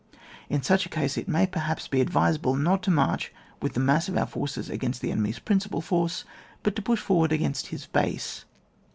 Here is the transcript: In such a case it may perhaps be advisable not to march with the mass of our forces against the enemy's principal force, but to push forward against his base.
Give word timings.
In 0.49 0.63
such 0.63 0.87
a 0.87 0.89
case 0.89 1.15
it 1.15 1.27
may 1.27 1.45
perhaps 1.45 1.87
be 1.87 2.01
advisable 2.01 2.55
not 2.55 2.81
to 2.81 2.89
march 2.89 3.31
with 3.61 3.73
the 3.75 3.79
mass 3.79 4.09
of 4.09 4.17
our 4.17 4.25
forces 4.25 4.67
against 4.67 4.99
the 4.99 5.11
enemy's 5.11 5.37
principal 5.37 5.79
force, 5.79 6.25
but 6.63 6.75
to 6.75 6.81
push 6.81 6.97
forward 6.99 7.31
against 7.31 7.67
his 7.67 7.85
base. 7.85 8.45